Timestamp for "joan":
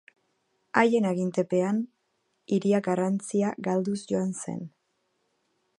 4.13-4.37